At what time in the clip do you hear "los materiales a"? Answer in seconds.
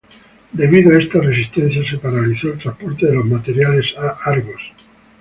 3.13-4.17